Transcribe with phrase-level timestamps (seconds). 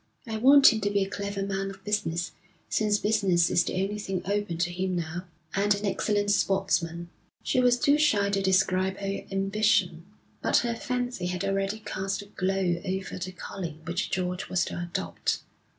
[0.25, 2.31] 'I want him to be a clever man of business
[2.69, 7.11] since business is the only thing open to him now and an excellent sportsman.'
[7.43, 10.07] She was too shy to describe her ambition,
[10.41, 14.79] but her fancy had already cast a glow over the calling which George was to
[14.81, 15.43] adopt.